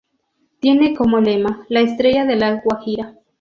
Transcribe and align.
Tiene 0.59 0.95
como 0.95 1.19
lema: 1.19 1.63
"La 1.69 1.81
Estrella 1.81 2.25
de 2.25 2.35
La 2.35 2.55
Guajira". 2.55 3.19